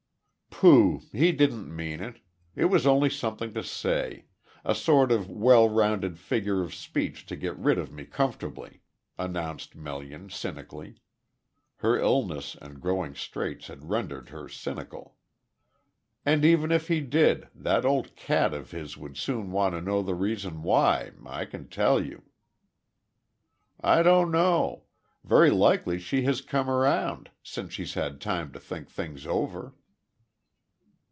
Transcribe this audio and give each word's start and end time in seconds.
"Pooh! 0.63 1.01
He 1.11 1.31
didn't 1.31 1.75
mean 1.75 2.01
it. 2.01 2.19
It 2.55 2.65
was 2.65 2.85
only 2.85 3.09
something 3.09 3.51
to 3.55 3.63
say 3.63 4.25
a 4.63 4.75
sort 4.75 5.11
of 5.11 5.27
well 5.27 5.67
rounded 5.67 6.19
figure 6.19 6.61
of 6.61 6.75
speech 6.75 7.25
to 7.27 7.35
get 7.35 7.57
rid 7.57 7.79
of 7.79 7.91
me 7.91 8.05
comfortably," 8.05 8.81
announced 9.17 9.75
Melian 9.75 10.29
cynically 10.29 10.97
her 11.77 11.97
illness 11.97 12.55
and 12.61 12.79
growing 12.79 13.15
straits 13.15 13.67
had 13.69 13.89
rendered 13.89 14.29
her 14.29 14.47
cynical. 14.47 15.15
"And 16.23 16.45
even 16.45 16.71
if 16.71 16.89
he 16.89 17.01
did, 17.01 17.47
that 17.55 17.83
old 17.83 18.15
cat 18.15 18.53
of 18.53 18.69
his 18.69 18.97
would 18.99 19.17
soon 19.17 19.51
want 19.51 19.73
to 19.73 19.81
know 19.81 20.03
the 20.03 20.13
reason 20.13 20.61
why, 20.61 21.09
I 21.25 21.45
can 21.45 21.69
tell 21.69 22.03
you." 22.05 22.21
"I 23.79 24.03
don't 24.03 24.29
know. 24.29 24.83
Very 25.23 25.49
likely 25.49 25.97
she 25.97 26.21
has 26.23 26.39
come 26.39 26.69
round, 26.69 27.31
since 27.41 27.73
she's 27.73 27.95
had 27.95 28.21
time 28.21 28.51
to 28.51 28.59
think 28.59 28.91
things 28.91 29.25
over." 29.25 29.73